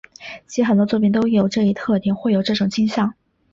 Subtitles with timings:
[0.47, 3.13] 其很多作品都有这一特点或有这种倾向。